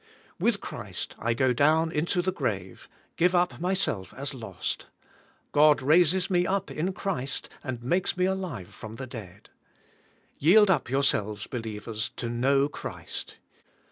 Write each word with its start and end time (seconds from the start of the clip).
With 0.39 0.61
Christ 0.61 1.13
I 1.19 1.35
go 1.35 1.53
down 1.53 1.91
into 1.91 2.23
the 2.23 2.31
grave, 2.31 2.89
give 3.17 3.35
up 3.35 3.59
myself 3.61 4.15
as 4.15 4.33
lost; 4.33 4.87
God 5.51 5.79
raises 5.79 6.27
me 6.27 6.47
up 6.47 6.71
in 6.71 6.91
Christ 6.91 7.49
and 7.63 7.83
makes 7.83 8.17
me 8.17 8.25
alive 8.25 8.69
from 8.69 8.95
the 8.95 9.05
dead. 9.05 9.51
Yield 10.39 10.71
up 10.71 10.89
yourselves, 10.89 11.45
believers, 11.45 12.09
to 12.15 12.29
know 12.29 12.67
Christ. 12.67 13.37